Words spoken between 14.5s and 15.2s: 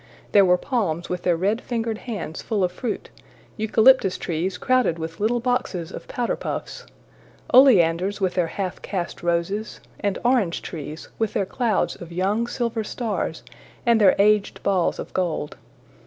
balls of